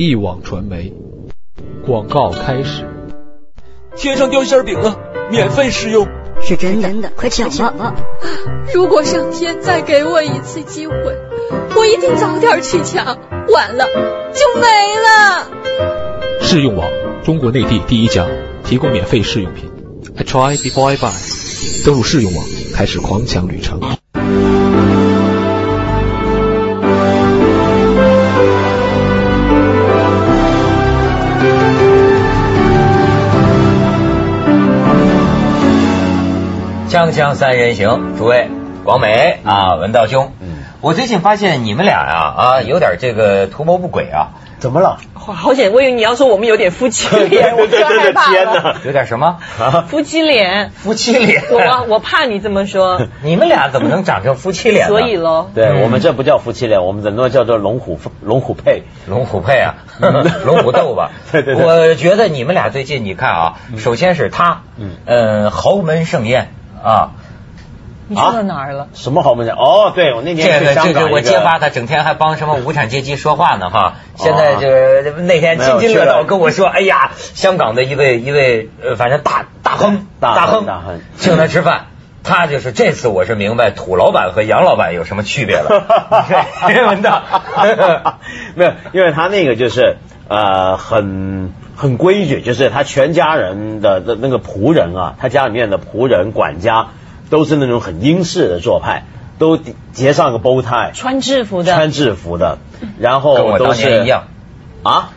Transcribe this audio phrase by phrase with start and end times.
[0.00, 0.94] 一网传媒
[1.84, 2.88] 广告开始。
[3.98, 4.98] 天上掉馅饼了，
[5.30, 6.08] 免费试用。
[6.40, 7.94] 是真的，快抢吧！
[8.72, 10.94] 如果上天再给我一次机会，
[11.76, 13.18] 我一定早点去抢，
[13.52, 13.84] 晚了
[14.32, 15.50] 就没了。
[16.40, 16.88] 试用网，
[17.22, 18.26] 中国内地第一家
[18.64, 19.70] 提供免费试用品。
[20.16, 21.84] I try before I buy。
[21.84, 23.82] 登录试用网，开始狂抢旅程。
[37.00, 38.50] 锵锵三人行，诸位，
[38.84, 44.98] 广美啊，文道兄，嗯，我最近发现你们俩呀啊，有点这个图谋不轨啊，怎么了？
[45.14, 45.72] 好险！
[45.72, 49.38] 我以为你要说我们有点夫妻 脸，我对害怕天哪，有点什么？
[49.88, 53.00] 夫妻脸，夫妻脸，我我怕你这么说。
[53.24, 54.88] 你们俩怎么能长成夫妻脸呢？
[54.88, 59.76] 所以喽，对我们这不叫夫妻脸，我们整个叫做龙虎龙虎配，龙虎配啊，
[60.44, 61.12] 龙虎斗吧。
[61.32, 66.52] 对对对，我觉得你们俩最近你看啊，首先是他，嗯，呃，豪门盛宴。
[66.82, 67.10] 啊，
[68.08, 68.88] 你说到哪儿了？
[68.92, 73.94] 什么豪门盛哦，对我那天去香港，我揭发他，整天还帮什么无产阶级说话呢哈。
[74.16, 81.86] 现在这那天津津乐道跟我说，哎呀，香港的一位一位呃，反正大大亨大亨大亨请他吃饭，
[82.24, 85.84] 他就是这次我是明白土老板和洋老板有什么区别了。
[86.66, 87.22] 没闻到，
[88.56, 89.96] 没有，因为他那个就是
[90.30, 96.90] 呃，很很规矩，就是他全家人的那那个仆人啊，他家里面的仆人、管家，
[97.30, 99.02] 都是那种很英式的做派，
[99.40, 99.58] 都
[99.92, 102.58] 结上个 bow tie，穿制服的，穿制服的，
[103.00, 104.28] 然后都是一样
[104.84, 105.10] 啊。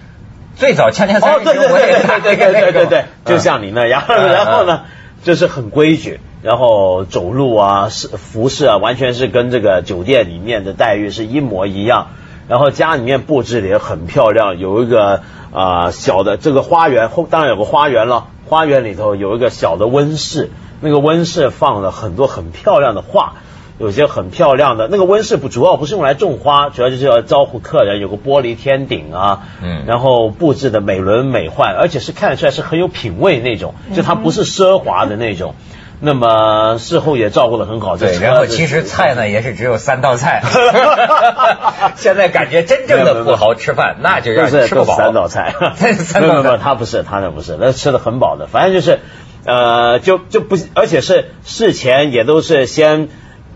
[0.55, 4.03] 最早恰恰哦，对对对对对对对，就像你那样。
[4.07, 4.81] 然后呢，
[5.21, 12.07] 就是很规矩，然后走路啊、是服饰啊，完全是跟这个酒店里面的待遇是一模一样。
[12.47, 15.21] 然后家里面布置的也很漂亮，有一个
[15.53, 23.35] 啊小的这个花园后当然有个花园了，花园里头有一个小的温室，那个温室放了很多很漂亮的画，
[23.79, 35.55] 有些很漂亮的那个温室不主要不是用来种花，主要就是要招呼客人，有个玻璃天顶啊，嗯，然后布置的美轮美奂，而且是看得出来是很有品味那种，就它不是奢华的那种。
[36.05, 40.43] 那么事后也照顾的很好，对，然后其实菜呢也是只有三道菜，
[41.95, 48.99] 现在感觉真正的富豪吃饭那就让吃不饱，三道菜， 三道菜，他不是，他那不是，那吃的很饱的，反正就是
[49.45, 53.07] 呃，就就不，而且是事前也都是先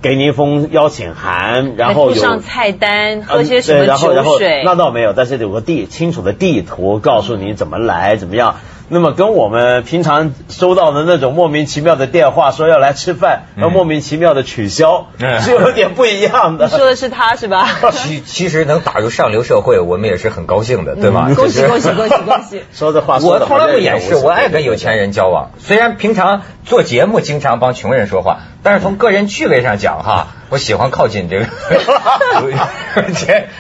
[0.02, 8.56] 给您一封邀请函，然后有上菜单，喝些什么酒水，那倒没有，但是有个地清楚的地图告诉你怎么来，怎么样。
[8.90, 15.08] 那么跟我们平常收到的那种莫名其妙的电话说要来吃饭，然后莫名其妙的取消，
[15.42, 16.70] 是有点不一样的。
[16.70, 17.68] 说的是他是吧？
[17.92, 21.30] 其其实能打入上流社会，我们也是很高兴的，对吗？
[21.36, 22.64] 恭喜恭喜恭喜 恭喜！
[22.72, 25.52] 说这话，我从来不掩饰，我爱跟有钱人交往。
[25.60, 31.46] 虽然平常做节目经常帮穷人说话，但是从个人趣味上讲哈，我喜欢靠近这个。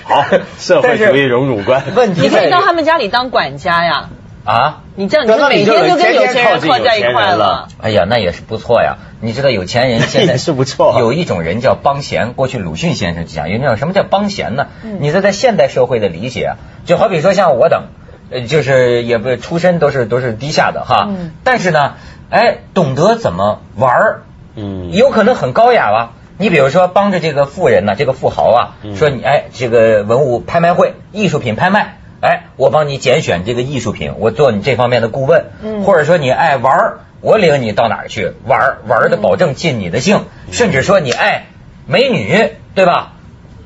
[0.05, 0.25] 好，
[0.57, 1.83] 社会主义荣辱观。
[1.95, 4.09] 问题你可以到他们家里当管家呀。
[4.47, 7.67] 啊，你这样，你每天就跟有钱人靠在一块了。
[7.81, 8.95] 哎呀，那也是不错呀。
[9.19, 12.31] 你知道有钱人现在 是不错，有一种人叫帮闲。
[12.31, 14.67] 过去鲁迅先生讲，有那种什么叫帮闲呢？
[15.01, 16.53] 你在在现代社会的理解，
[16.85, 17.87] 就好比说像我等，
[18.31, 21.09] 呃，就是也不出身都是都是低下的哈。
[21.43, 21.95] 但是呢，
[22.29, 24.21] 哎，懂得怎么玩儿，
[24.55, 26.13] 嗯，有可能很高雅吧。
[26.37, 28.61] 你比如说帮着这个富人呢，这个富豪啊，
[28.95, 31.97] 说你哎，这个文物拍卖会，艺术品拍卖。
[32.19, 41.45] 哎，我帮你拣选这个艺术品，我做你这方面的顾问，嗯，或者说你爱玩，我领你到哪儿去玩，玩的保证尽你的兴，甚至说你爱
[41.85, 43.13] 美女，对吧？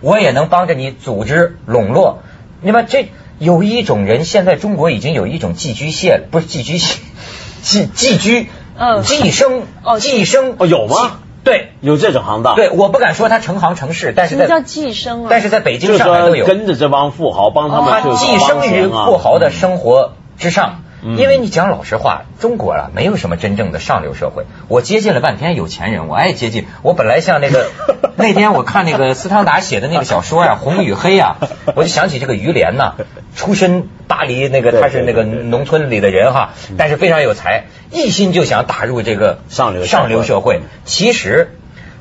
[0.01, 2.23] 我也能帮着你组织笼络。
[2.61, 3.09] 那么这
[3.39, 6.99] 有一种人，现在中国已经有一种寄居蟹了，不是寄居蟹，
[7.61, 11.19] 寄寄居，嗯，寄生，哦，寄生，哦，有吗？
[11.43, 12.55] 对，有这种行当。
[12.55, 15.27] 对，我不敢说他成行成市，但是什么叫寄生啊？
[15.29, 20.80] 但是在北京、上海都有，跟着这帮富豪帮他们，他寄生于富豪的生活之上。
[21.03, 24.45] 因为你讲老实话，中国啊没有什么真正的上流社会。
[24.67, 26.65] 我接近了半天有钱人，我爱接近。
[26.83, 27.69] 我本来像那个
[28.17, 31.37] 那天我看那个斯汤达写的那个小说呀，《红与黑》啊，
[31.75, 32.93] 我就想起这个于连呐，
[33.35, 40.61] 出身巴黎那个他是那个农村里的人哈，但是非常有才，一心就想打入这个上流上流社会。
[40.85, 41.55] 其实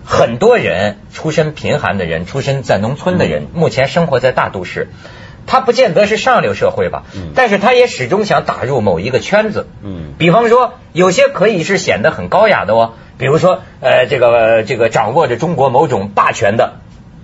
[0.04, 4.88] 很多人出身贫寒的人，出身在农村的人，目前生活在大都市。
[5.50, 7.02] 他不见得是上流社会吧，
[7.34, 9.66] 但是他也始终想打入某一个圈子。
[9.82, 16.74] 嗯，比方说有些可以是显得很高雅的哦，比如说呃这个这个掌握着中国某种霸权的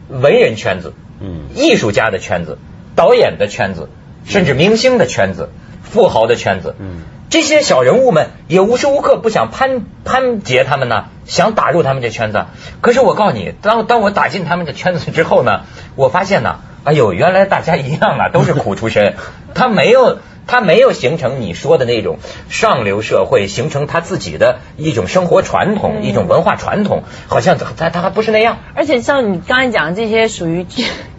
[0.08, 2.58] 文人圈子，嗯，艺术家的圈子、
[2.96, 3.88] 导演的圈子，
[4.24, 5.50] 甚至明星的圈子、
[5.84, 12.46] 富豪的圈子，嗯，这些小人物们也无时无刻不想攀攀结他们呢，想打入他们这圈子。
[12.80, 15.60] 可是我告诉你，当当我打进他们的圈子之后呢，
[15.94, 16.56] 我发现呢，
[16.86, 19.14] 哎呦，原来大家一样啊，都是苦出身，
[19.54, 20.18] 他没有。
[20.48, 22.18] 他没有形成你说的那种
[22.48, 28.58] 上流社会，形成他自己的一种生活传统、一种文化传统，好像他他还不是那样。
[28.76, 30.62] 而且像你刚才讲的这些属于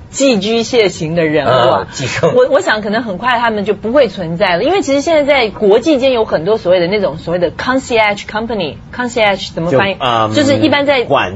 [0.10, 2.34] 寄 居蟹型的人物，寄生。
[2.36, 9.98] 我我想可能很快他们就不会存在了，因为其实现在在国际间有很多所谓的那种所谓的 concierge company，concierge 怎么翻译？
[10.34, 11.34] 就是一般在管。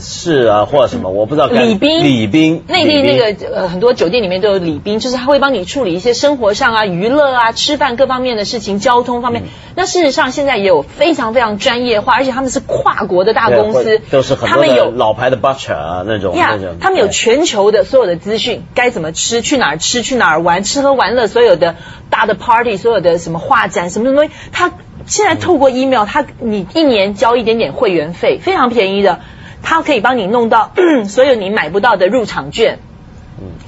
[0.00, 1.46] 是啊，或者什么，我不知道。
[1.46, 9.44] 礼宾，礼宾，内地那个呃很多酒店里面都有礼宾，就是他会帮你处理一些生活上啊、娱乐啊、吃饭各方面的事情，交通方面。
[9.74, 16.34] 那事实上现在也有非常非常专业化，而且他们是跨国的大公司，都是很多有老牌的 butcher 啊那种。
[16.36, 21.76] 呀，他们有全球的所有的资讯，该怎么吃，去哪儿吃，去哪儿玩，吃喝玩乐，所有的
[22.10, 24.72] 大的 party，所有的什么画展，什么什么东西，他
[25.06, 29.20] 现在透过 email，他你一年交一点点会员费，非常便宜的。
[29.62, 30.72] 他可以帮你弄到
[31.08, 32.78] 所有你买不到的入场券，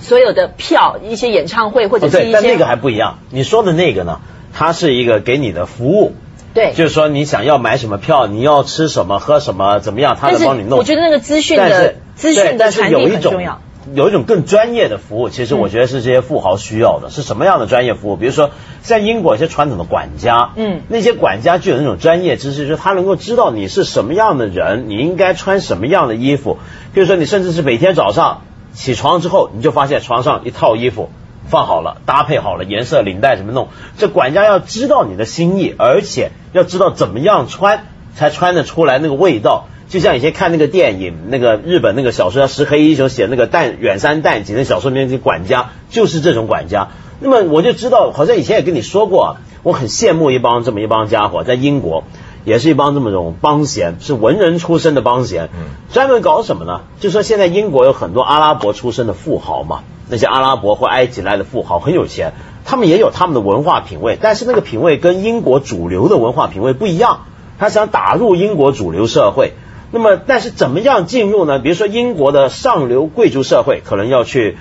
[0.01, 2.33] 所有的票，一些演唱会或者是一些。
[2.33, 3.19] 但那个还不一样。
[3.31, 4.21] 你说的那个呢？
[4.53, 6.15] 它是一个给你的服务。
[6.55, 6.73] 对。
[6.75, 10.79] 就是说你想要买什么票，你要吃什么喝什么怎么样，他能帮你弄。
[10.79, 13.61] 我觉得那个资讯的资讯的传递很重要。
[13.95, 17.11] 有一种更专业的服务，其实我觉得是这些富豪需要的。
[17.11, 18.17] 是什么样的专业服务？
[18.17, 18.51] 比如说，
[18.83, 26.59] 在英国一些传统的管家，嗯，那些管家具有那种专业知识，就是他能够知道你是什么样的人，你应该穿什么样的衣服。
[26.95, 28.43] 比如说，你甚至是每天早上
[28.73, 31.11] 起床之后，你就发现床上一套衣服
[31.49, 33.69] 放好了，搭配好了，颜色、领带怎么弄。
[33.99, 39.67] 这管家要知道你的心意，而且要知道怎么样穿才穿得出来那个味道。
[39.89, 46.91] 就像以前看那个电影，那个日本那个小说叫《石黑一雄》写那个淡远山淡景的小说里面的管家就是这种管家。
[47.19, 52.05] 那么我就知道，好像以前也跟你说过，我很羡慕一帮这么一帮家伙，在英国
[52.45, 55.49] 也是一帮这么种帮闲，是文人出身的帮闲，
[55.93, 56.83] 专门搞什么呢？
[57.01, 62.33] 就说现在英国有很多阿拉伯出身的富豪嘛，那些阿拉伯或埃及来的富豪很有钱，
[62.65, 67.25] 他们也有他们的文化品味，但是那个品味跟英国主流的文化品味不一样，
[67.61, 69.53] 他想打入英国主流社会。
[69.93, 71.59] 那么，但是怎么样进入呢？
[71.59, 74.57] 比如说，英国的上流贵族社会可能要去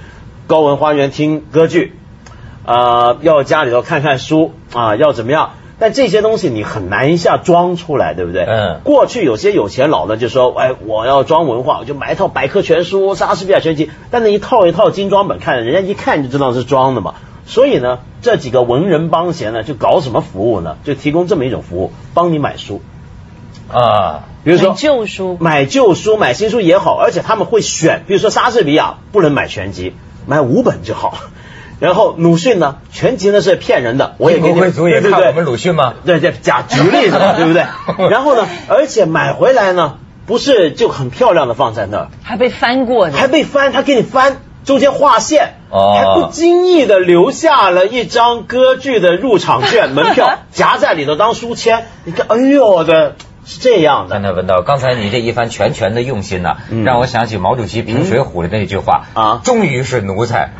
[0.48, 1.94] 高文花园听歌剧，
[2.66, 5.52] 啊，要家里头看看书啊，要怎么样？
[5.82, 8.44] 但这些东西你很难一下装出来，对不对？
[8.44, 8.82] 嗯。
[8.84, 17.14] 过去有些有钱佬呢，就说，哎，我要装文化，我就买一套百科全书、莎士比亚全集，但那一套一套精装本看，人家一看就知道是装的嘛。
[17.46, 20.78] 所以呢，这几个文人帮闲呢，就搞什么服务呢？
[20.84, 22.82] 就提供这么一种服务，帮你买书
[23.72, 24.26] 啊。
[24.44, 29.94] 比如说旧书，买旧书、买新书也好，而且他们会选，比如说莎士比亚不能买全集，
[30.26, 31.18] 买五本就好。
[31.80, 35.94] 然后鲁迅呢，全集呢是骗人的，我也给你贵族也看我们鲁迅吗？
[36.06, 37.64] 对对，假举例子嘛， 对不对？
[38.10, 39.96] 然后呢，而且买回来呢，
[40.26, 44.38] 不是就很漂亮的放在那儿，还被翻过呢，还被翻，他给你翻，
[44.70, 51.88] 中间划线，还不经意的留下了一张歌剧的入场券 门票，夹在里头当书签。
[52.04, 53.16] 你看，哎呦我的。
[53.50, 60.52] 是这样的，刚才文道，刚才你这一番拳拳的用心呢，让我想起毛主席评水浒的那句话啊，终于是奴才。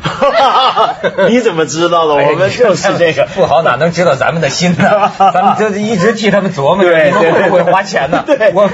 [1.30, 2.14] 你怎么知道的？
[2.14, 5.12] 我们就是这个富豪哪能知道咱们的心呢？
[5.32, 8.24] 咱们就一直替他们琢磨，你们会不会花钱呢？
[8.26, 8.68] 对，我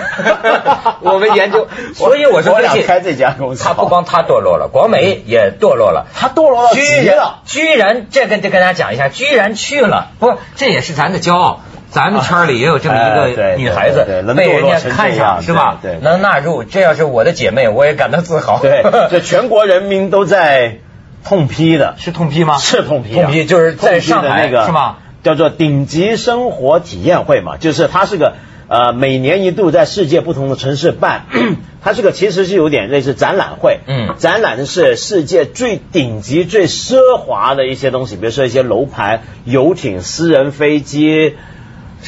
[1.02, 2.54] 我们研究，所以我说，
[2.87, 11.61] 开这家公司，他不光他堕落了，广美也堕落了，他堕落了，居然居然这跟这跟大家讲一下，居然去了，不，这也是咱的骄傲。
[11.90, 14.05] 咱们圈里也有这么一个女孩子，
[14.37, 15.78] 被人家看上是吧？
[16.02, 18.59] 能纳入，这要是我的姐妹，我也感到自豪。
[18.61, 20.78] 对， 这全国人民都在
[21.25, 22.59] 痛批的， 是痛批吗？
[22.59, 24.97] 是痛批，痛批就是在上海那个是吗？
[25.23, 28.35] 叫做顶级生活体验会嘛，就是它是个
[28.69, 31.26] 呃每年一度在世界不同的城市办，
[31.83, 33.78] 它这个其实是有点类似展览会。
[33.87, 41.37] 嗯，展览的是世界最顶级、最奢华的一些东西，比如说一些楼盘、游艇、私人飞机。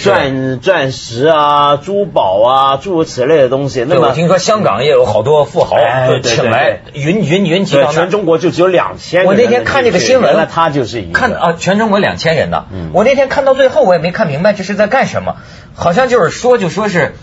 [0.02, 3.84] 钻钻石啊，珠宝啊，诸如此类的东西。
[3.86, 5.76] 那我听说香港也有好多富豪
[6.22, 9.24] 请来云云云集到全中国就只有两千。
[9.24, 12.66] 我那天看这个新闻，那他就是一看啊，全中国两千人呢。
[12.92, 15.36] 我那天看到最后，我也没看明白这是在干什么。
[15.74, 17.14] 好像就是说，就说是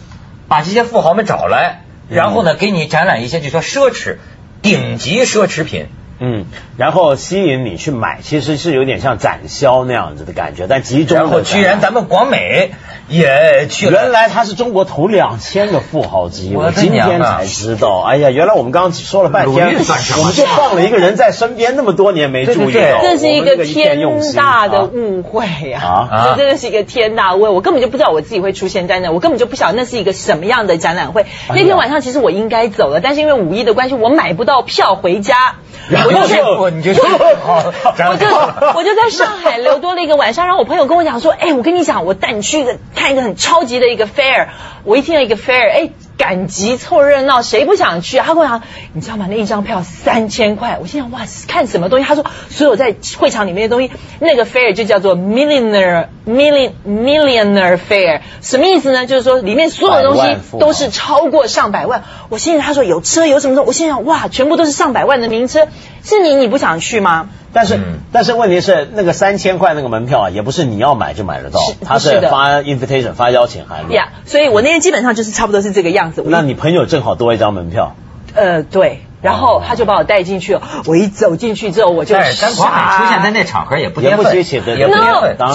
[0.48, 4.18] 把这些富豪们找来，然后呢，给你展览一些，就说奢侈、
[4.62, 5.88] 顶级奢侈品。
[5.88, 6.05] 嗯，
[6.78, 12.72] 然后吸引你去买，其实是有点像展销那样子的感觉，但集中的然后居然咱们广美
[13.08, 18.02] 也去了，原来他是中国头两千个富豪之一，我我今天才知道。
[18.02, 24.00] 哎呀，原来我们刚刚说了半天，我们就放了一个人在身边那么多年没注意到，这是一个天
[24.36, 26.28] 大的啊误会呀、啊？
[26.32, 31.24] 这真的是一个天大误会，我根本就不知道我自己会出现在那，我根本就不晓得那是一个什么样的展览会。
[31.24, 35.56] 哎那天晚上其实我应该走了，但是因为五一的关系，我买不到票回家，
[35.90, 44.48] 我就在就你就去好展我就览我就在上海留多了一个晚上，然后我朋友跟我讲说，哎，我跟你讲，我带你去一个看一个很超级的一个 fair。
[44.84, 48.26] 我一听到一个 fair，哎，赶集凑热闹，谁不想去啊？
[48.26, 48.62] 他跟我讲，
[48.94, 49.28] 你知道吗？
[49.30, 50.78] 那一张票三千块。
[50.82, 52.06] 我心想，哇，看什么东西？
[52.06, 59.06] 他说，所有在会场里面的东西，那个 fair 就叫做 millionaire million millionaire fair，什么意思呢？
[59.06, 62.04] 就是说里面所有东西都是超过上百万。
[62.30, 65.68] 我心里他说有车有什么的，我心想，哇，全部都是上百万的名车，
[66.04, 67.30] 是你你不想去吗？
[67.56, 73.94] 但是、嗯但是问题是，那个三千块那个门票啊，也不是你要买就买得到是，他是是发 invitation 发邀请函的。
[73.94, 76.22] 呀所以我那天基本上就是差不多是这个样子。
[76.28, 77.96] 那你朋友正好多一张门票，
[78.34, 80.62] 呃对，然后他就把我带进去了。
[80.86, 84.24] 我一走进去之后，我就但是咱广美出现在那场合也不也不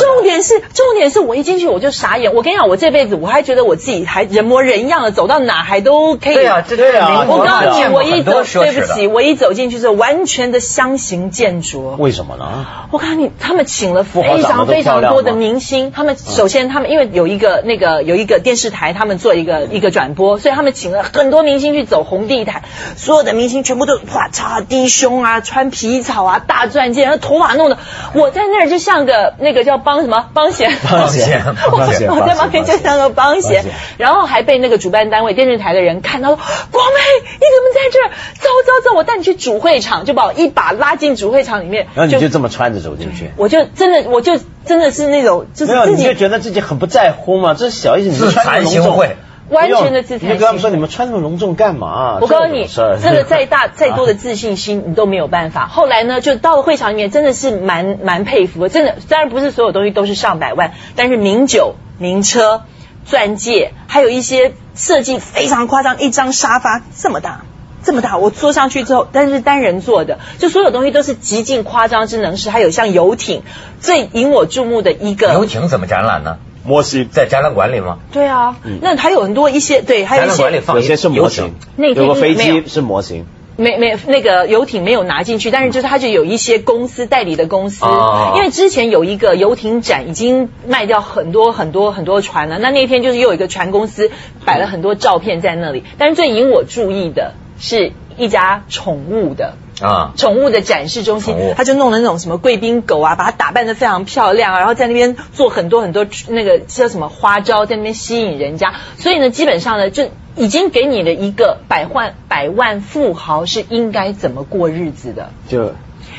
[0.00, 2.34] 重点是重点是我一进去我就傻眼。
[2.34, 6.34] 我跟你讲，我这辈子我还觉得我自己还人模人样的，走到哪还都可以。
[6.34, 11.96] 对啊，这对啊我告诉你，我一走，对不起，我一走进去之后，完全的相形见绌。
[11.96, 12.66] 为什么呢？
[12.90, 15.92] 我告诉你，他们请了非常非常多的明星。
[15.92, 22.62] 他们首先，他们因为有一个那个有一个电视台，他们做一个一个转播，所以他们请了很多明星去走红地毯。
[22.96, 27.78] 所有的明星全部都哇嚓低胸啊，穿皮草啊，大钻戒，然后头发弄的，
[28.14, 38.10] 我在那儿就像个那个叫帮什么帮闲，帮闲我帮闲 我在旁边就像个帮帮闲闲，然后还被那个主办单位电视台的人看到说，广美你怎么在这儿？
[38.40, 43.30] 走走走，我带你去主会场，就把我一把拉进主会场里面，然后你就这么穿着走进去。
[43.36, 47.54] 我就真的，我就真的是那种，就是没有，自己你就觉得自己很不在乎嘛？
[47.54, 49.08] 这是小意思，你就自穿那么惭隆重形秽，
[49.50, 52.19] 完全的自惭你就跟他们说，你们穿那么隆重干嘛？
[52.21, 55.66] 我告诉你，这种事儿真的再大 再多的自信心，你都没有办法。
[55.66, 58.69] 后来呢，就到了会场里面，真的是蛮蛮佩服的。
[58.69, 62.62] 真的，虽然不是所有东西都是上百万，但是名酒、名车、
[63.04, 67.42] 钻戒，还有一些设计非常夸张，一张沙发这么大。
[67.83, 72.50] 这么大，我坐上去之后，但是单人坐的，就所有东西都是极尽夸张之能事。
[72.50, 73.42] 还有像游艇，
[73.80, 76.37] 最引我注目的一个游艇怎么展览呢？
[76.64, 77.98] 摩西，在展览馆里吗？
[78.12, 83.26] 对啊，那还有很多一些对，还有一展览馆里些放一有些是模型，那天有个飞机是模型。
[83.56, 88.32] 没没那个游艇没有拿进去，但是就是它就有一些公司代理的公司，哦。
[88.36, 94.10] 因为之前有一个游艇展已经卖掉很多很多很多船了，那那天就是又有一个船公司
[94.46, 99.54] 摆了很多照片在那里，但是最引我注意的是一家宠物的。
[99.80, 108.74] 啊，宠物的展示中心他就弄了那种什么贵宾狗啊，把它打扮得非常漂亮啊，然后在那边做很多很多那个叫什么花招，在那边吸引人家。
[108.98, 115.30] 所以呢，基本上呢，就已经给你的一个百万百万富豪是应该怎么过日子的。
[115.48, 115.72] 就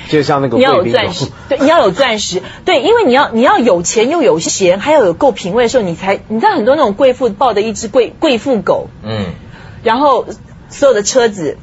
[0.10, 9.34] 就像那个你要有钻石，对，你要有钻石， 对，因为你要你要有钱又有闲，还要有够品味的时候，你才你知道很多那种贵妇抱的一只贵贵妇狗，嗯，
[9.84, 10.26] 然后
[10.72, 11.58] 所有的车子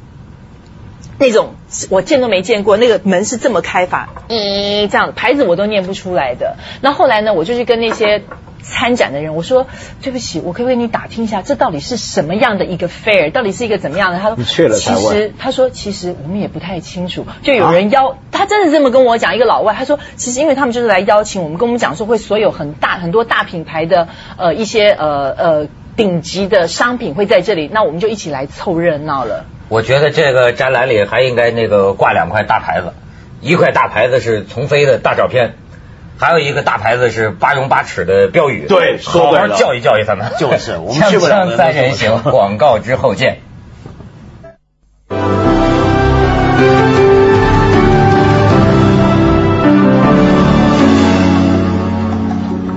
[1.19, 1.55] 那种
[1.91, 6.57] 我见都没见过，那个门是这么开法，咦，这样牌子我都念不出来的。
[6.81, 8.23] 那后来呢，我就去跟那些
[8.63, 9.67] 参展的人我说，
[10.01, 14.21] 对不起，我可不可以跟你打听一下，这到底是什么样的一个 fair，到底是一个怎么样的？
[14.21, 25.67] 他说，你去了其实他说其实我们也不太清楚，就有人邀、他真的这么跟我讲，一个老外，他说其实因为他们就是来邀请我们，跟我们讲说会所有很大很多大品牌的呃一些呃呃
[25.99, 29.45] 顶级的商品会在这里，那我们就一起来凑热闹了。
[29.69, 32.93] 我觉得这个展览里还应该那个挂两块大牌子，
[33.41, 35.57] 一块大牌子是丛飞的大照片，
[36.17, 38.67] 还有一个大牌子是八荣八耻的标语。
[38.69, 40.31] 对好好教育教育他们。
[40.39, 43.41] 就是我们去不了三人行，广告之后见。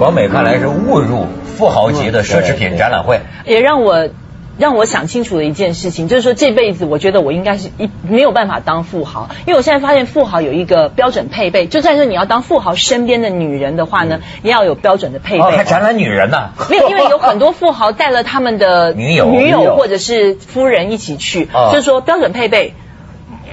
[0.02, 3.20] 广美看来是误入富豪级的奢侈品展览会。
[3.46, 4.10] 也让我
[4.58, 15.44] 让我想清楚了一件事情，就是说这辈子我觉得我应该是一没有办法当富豪，因为我现在发现富豪有一个标准配备，就算是你要当富豪身边的女人的话呢，也要有标准的配备。
[15.44, 16.50] 哦，还展览女人呢？
[16.72, 22.74] 没有，因为有很多富豪带了他们的 女友女女友友或者是夫人一起去，哦就是说标准配备，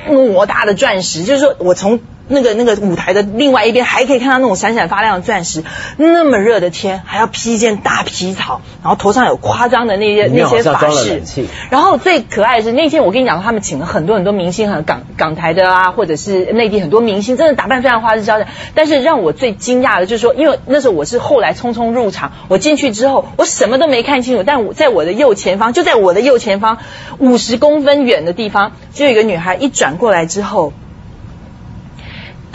[0.07, 5.65] 莫大的钻石，就是说我从那个那个舞台的另外一边还可以看到那种闪闪发亮的钻石。
[5.97, 11.23] 那么热的天，还要披一件大皮草，然后头上有夸张的那些那些发饰。
[11.71, 18.49] 然后最可爱的是那天我跟你讲，他们请了很多很多明星，很港港台的啊，或者是内地很多明星，真的打扮非常花枝招展。
[18.75, 26.79] 但是让我最惊讶的就是说，因为那时候我是后来匆匆入场，我进去之后我什么都没看清楚，但我在我的右前方，就在我的右前方
[27.19, 30.73] 五十公分远的地方，就有一个女孩一转过来之后。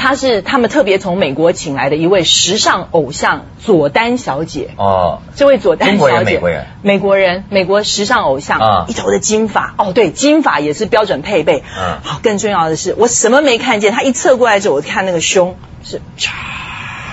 [0.03, 4.72] 她是他们特别从美国请来的一位时尚偶像佐丹小姐。
[4.75, 9.75] 哦，这位佐丹小姐，美国人，美国人，美国时尚偶像啊，一头的金发。
[9.77, 15.55] 哦，对，金发也是标准配备，嗯，好，更重要的是我什么没看见，她一侧过来之后，我看那个胸
[15.86, 16.01] 是，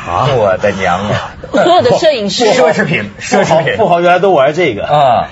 [0.09, 5.29] 啊，我的娘啊，所有的摄影师，奢侈品，奢侈品，富豪原来都玩这个啊。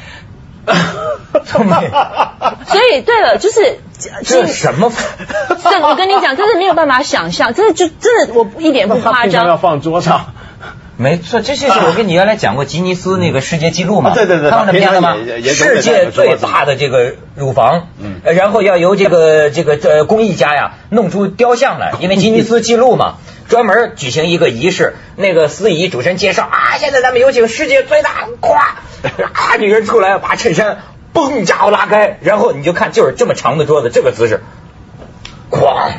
[2.66, 3.80] 所以，对了，就是
[4.24, 4.92] 这什么？
[5.62, 9.46] 这我跟你讲，真的没有办法想象，真的就真的，我一点不夸张。
[9.46, 10.32] 要放桌上，
[10.96, 14.14] 没错，这就是我跟你原来讲过吉尼斯那个世界纪录嘛？
[14.14, 15.16] 对对对，看过那片子吗？
[15.42, 23.14] 世界最大的这个乳房，嗯，然后要由这个这个呃工艺家呀弄出雕像来，因为吉尼斯纪录嘛，
[23.48, 30.78] 专门举行一个仪式，那个司仪主持人介绍啊，现在咱们有请世界最大，咵，啊，女人出来把衬衫。
[31.14, 31.44] 嘣！
[31.44, 34.42] 家伙拉开，然后你就看，就是这么长的桌子，这个姿势，
[35.50, 35.90] 哐，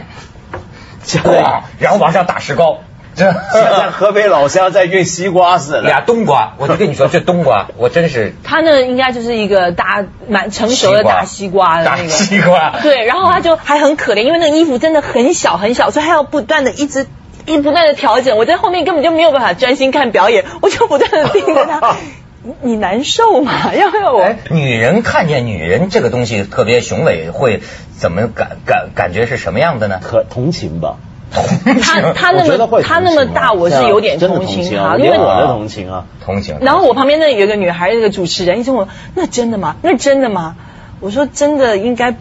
[1.06, 2.80] 哐，然后往上打石膏，
[3.16, 5.82] 这像河北老乡在运西瓜似的。
[5.82, 8.34] 俩冬瓜，我就跟你说，这冬瓜， 我真是。
[8.44, 12.76] 他那应该就是一个大蛮成熟的大西瓜的那个西瓜。
[12.82, 17.08] 对，然后他就还很可怜，因为那个衣服真的很小很小，所以他要不断的一直
[17.46, 18.38] 一不断的调整。
[18.38, 21.96] 我在后面根本就没有办法专心看表演，我就不断的盯着他。
[22.62, 23.74] 你难受吗？
[23.76, 24.36] 要不要我？
[24.50, 27.62] 女人看见女人这个东西特别雄伟，会
[27.98, 30.00] 怎么感感感觉是什么样的呢？
[30.02, 30.98] 可同情吧。
[31.32, 36.58] 他他那么他那么大，我是有点同情他，因为我的同情啊，同情。
[36.62, 39.76] 然后我旁边那有一个女孩，那个主持人一直问我：“那真的吗？
[39.84, 40.56] 那真的吗？”
[41.02, 42.16] 我说：“真的，应该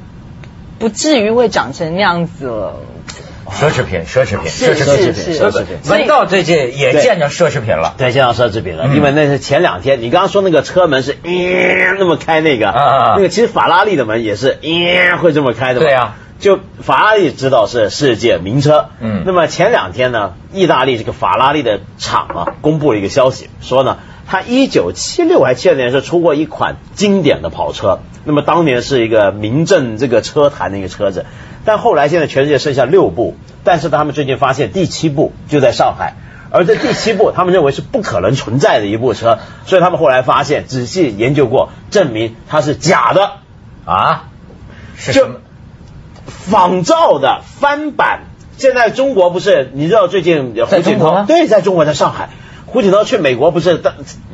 [0.79, 2.75] 不至于会长成那样子了。”
[3.51, 5.77] 奢侈品，奢侈品，奢侈品，奢侈品。
[5.91, 8.89] 文道最近也见着奢侈品了，对，见到奢侈品了。
[8.95, 15.81] 因为那是前两天，你刚刚说那个车门是咦那么开那个，那个其实法拉利的门也是咦会这么开的。
[15.81, 18.91] 对呀，就法拉利知道是世界名车。
[19.01, 19.23] 嗯。
[19.27, 31.25] 那么前两天呢，意大利这个法拉利的厂啊，公布了一个消息，说呢，它一九七六还七二年是出过一款经典的跑车，那么当年是一个名震这个车坛的一个车子。
[31.69, 36.15] 但后来现在全世界剩下六部，但是他们最近发现第七部就在上海，
[36.51, 43.33] 而这第七部他们认为是不可能存在的一部车，所以他们后来发现仔细研究过，证明它是假的
[43.85, 44.31] 啊，
[44.97, 45.41] 是？
[46.25, 48.21] 仿造的翻版。
[48.57, 52.31] 现在中国不是你知道最近胡锦涛对，在中国在上海。
[52.71, 53.83] 胡锦涛去美国不是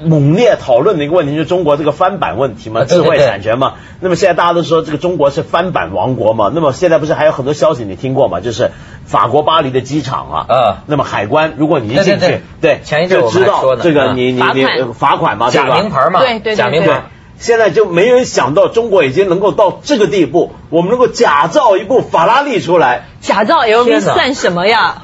[0.03, 3.75] 猛烈讨论的一个问题，就是中国这个翻版问题嘛，智慧产权嘛。
[4.01, 6.51] 那么现在大家都说这个中国是翻版王国嘛。
[6.53, 8.41] 那么现在不是还有很多消息你听过吗？
[8.41, 8.73] 就是
[9.05, 17.05] 法国巴黎的机场啊，啊，那么海关如果你一进去，对，前一阵就知道这个你你你罚款嘛，假名牌嘛，对对假名牌。
[17.37, 25.03] 现在就没人想到中国已经能够到这个地步，我们能够假造一部法拉利出来，假造 LV 算什么呀？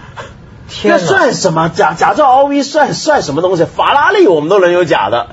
[0.85, 1.69] 那算什么？
[1.69, 3.65] 假假造 O V 算算什么东西？
[3.65, 5.29] 法拉利我们都能有假的，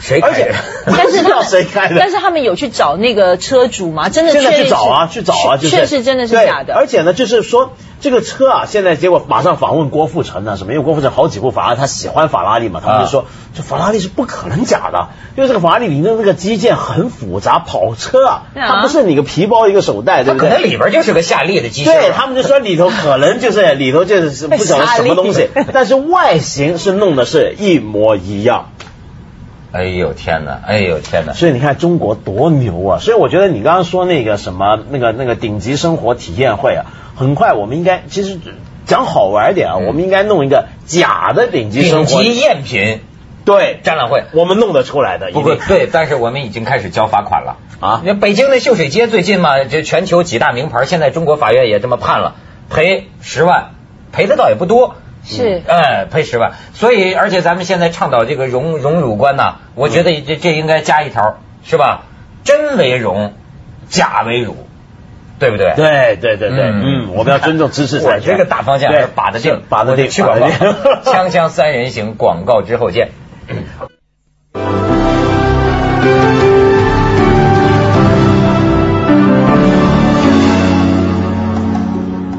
[0.00, 0.54] 谁开的
[0.86, 1.96] 但是他谁开的？
[1.98, 4.08] 但是他们有去找那个车主吗？
[4.08, 6.74] 真的现在去找啊，去找啊，确实真的是假的。
[6.74, 10.72] 而且呢，就是说这个车啊，现在结果马上访问郭富城呢，什么？
[10.72, 20.48] 因为郭富城好几部法拉，他喜欢法拉利嘛，他们就说这法拉利是不可能假的，因为这个法拉利里面那个机件很复杂，跑车啊，它不是你个皮包一个手袋，对不对？
[20.48, 21.92] 可能里边就是个夏利的机械。
[21.92, 28.70] 对他们就说里头可能就是里头就是不晓得什么东西， 但是外形是弄的是一模一样。
[29.72, 30.60] 哎呦天哪！
[30.66, 31.32] 哎呦天哪！
[31.32, 32.98] 所以你看中国多牛啊！
[32.98, 38.38] 所以我觉得你刚刚说那个什么那个那个顶级生活体验会啊，很快我们应该其实
[38.84, 43.00] 讲好玩一点啊，我们应该弄一个假的顶级生活顶级赝品
[43.44, 45.30] 对展览会，我们弄得出来的。
[45.32, 48.02] 不过对，但是我们已经开始交罚款了啊！
[48.04, 52.34] 你北京那秀水街最近嘛，这全球几大名牌，现在中国法院也这么判了，
[52.68, 53.70] 赔十万，
[54.12, 54.96] 赔的倒也不多。
[55.36, 62.02] 是，哎，赔十万，所以而且咱们现在倡导这个荣荣辱观呐，我觉得这这应该加一条，是吧？
[62.44, 63.34] 真为荣，
[63.88, 64.56] 假为辱，
[65.38, 65.74] 对不对？
[65.76, 70.46] 对对对对，嗯，我们要尊重知识产权，这个大方向是把得定，把得定，去广告，
[71.04, 73.10] 锵锵三人行，广告之后见。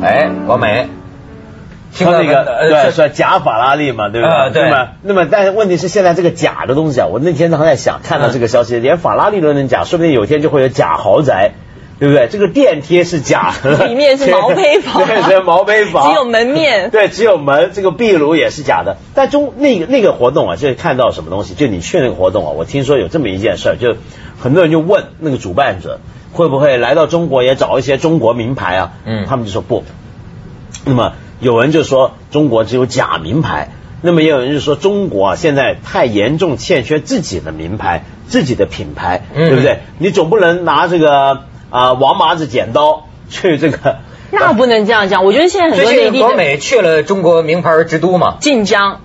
[0.03, 1.00] 哎，王美。
[1.93, 4.51] 说那个对说假法拉利嘛，对不对？
[4.53, 4.63] 对。
[4.63, 11.51] 那么那么，但是问题是现在这个假的东西啊，我那天常在想，看到这个消息，连法拉利都能假，说不定有一天就会有假豪宅。
[11.99, 12.27] 对不对？
[12.29, 17.69] 这个电梯是假的，里面是毛坯房， 对，是毛坯房， 只有门面， 对，只有门。
[17.75, 18.97] 这个壁炉也是假的。
[19.13, 21.53] 但中那个那个活动啊，就是看到什么东西？
[21.53, 23.97] 就你去那个活动啊，我听说有这么一件事儿，就
[24.39, 25.99] 很多人就问那个主办者，
[26.33, 28.93] 会不会来到中国也找一些中国名牌啊？
[29.05, 29.83] 嗯，他们就说不。
[30.85, 39.79] 那么有人就说中国只有假名牌，那么也有人就说中国啊现在太严重欠缺自己的名牌、自己的品牌，对不对？
[39.97, 41.43] 你总不能拿这个。
[41.71, 43.99] 啊，王麻子剪刀 去这个，
[44.29, 45.23] 那不能这样讲。
[45.23, 48.99] 我觉得现在很多内地国美去了中国名牌之都嘛，晋江，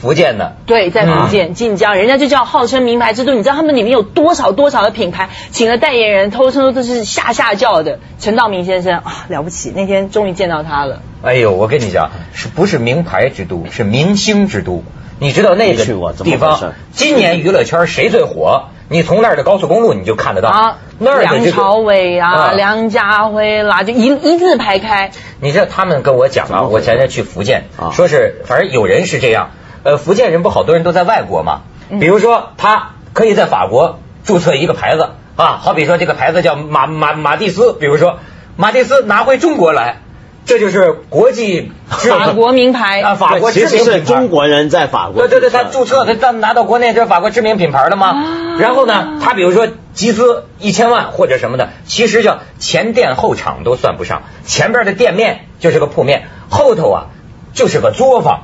[0.00, 0.56] 福建的。
[0.66, 3.34] 对，在福建晋江，人家就叫号称名牌之都。
[3.34, 7.98] 你知道他们里面有多少多少的品牌，请了代言人，偷偷都是下下叫的。
[8.18, 11.02] 陈道明先生啊，了不起，那天终于见到他了。
[11.22, 14.84] 哎呦，我跟你讲，是不是名牌之都，是明星之都？
[15.18, 15.84] 你知道那个
[16.22, 18.66] 地方，今年娱乐圈谁最火？
[18.88, 25.10] 你从那儿的高速公路你就看得到啊，那儿梁朝伟啊，梁家辉啦，就一一字排开。
[25.40, 29.50] 你知道他们跟我讲啊，我前天去福建，说是反正有人是这样，
[29.86, 31.60] 呃，福建人不好多人都在外国嘛，
[32.00, 38.18] 比如说他可以在法国注册一个牌子啊，好比说这个牌子叫马马马蒂斯，比如说
[38.56, 39.98] 马蒂斯拿回中国来。
[40.48, 45.26] 这就是国际法国名牌啊，法国其实是中国人在法国。
[45.26, 48.14] 对对对，他注册他他拿到国内这是法国知名品牌了吗？
[48.60, 57.06] 然后呢，他比如说集资一千万或者什么的，其实叫前店后厂都算不上，前边的店面就是个铺面，后头啊
[57.52, 58.42] 就是个作坊。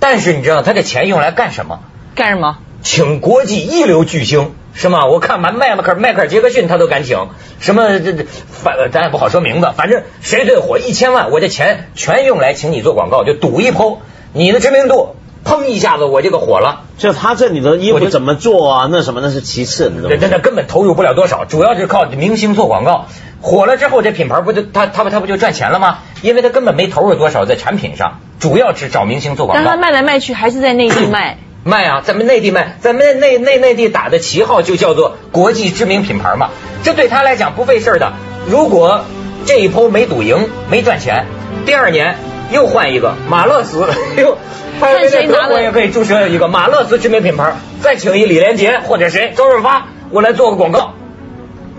[0.00, 1.78] 但是你知道他这钱用来干什么？
[2.16, 2.58] 干什么？
[2.82, 4.54] 请国际一流巨星。
[4.72, 5.06] 是吗？
[5.06, 13.98] 我看完迈克迈克尔杰克逊他都敢请，什么这这反咱也不好说名字，反正谁最火一千万，我这钱全用来请你做广告，就赌一抛，
[14.32, 16.84] 你的知名度砰一下子我这个火了。
[16.98, 18.88] 就他这里的衣服怎么做啊？
[18.90, 23.06] 那什么那是其次的，那那根本投入不了多少，主要是靠明星做广告，
[23.40, 25.98] 火了之后这品牌不就他他不他不就赚钱了吗？
[26.22, 29.62] 因为他根本没投入多少在产品上，主要只找明星做广告。
[29.64, 31.38] 但他卖来卖去还是在内地卖。
[31.62, 36.48] 卖啊，咱们内地卖，咱们内内内地打的旗号就叫做国际知名品牌嘛，
[36.82, 38.14] 这对他来讲不费事的。
[38.48, 39.04] 如果
[39.44, 41.26] 这一波没赌赢，没赚钱，
[41.66, 42.16] 第二年
[42.50, 44.38] 又换一个马勒斯， 又
[44.80, 50.94] 看谁拿我也可以注册一个马勒斯知名品牌，再请一李连杰或者谁周润发，我来做个广告，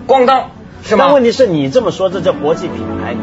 [0.06, 0.52] 咣当，
[0.84, 1.06] 是吗？
[1.06, 3.16] 但问题是你这么说，这叫国际品牌。